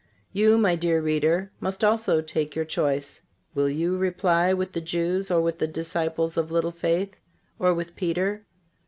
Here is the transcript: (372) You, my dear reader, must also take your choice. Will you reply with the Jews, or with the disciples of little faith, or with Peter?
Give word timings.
(372) 0.33 0.39
You, 0.51 0.57
my 0.57 0.75
dear 0.75 0.99
reader, 0.99 1.51
must 1.59 1.83
also 1.83 2.21
take 2.23 2.55
your 2.55 2.65
choice. 2.65 3.21
Will 3.53 3.69
you 3.69 3.95
reply 3.97 4.51
with 4.51 4.71
the 4.71 4.81
Jews, 4.81 5.29
or 5.29 5.41
with 5.43 5.59
the 5.59 5.67
disciples 5.67 6.37
of 6.37 6.49
little 6.51 6.71
faith, 6.71 7.17
or 7.59 7.71
with 7.75 7.95
Peter? 7.95 8.43